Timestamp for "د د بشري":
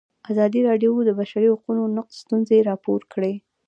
1.03-1.47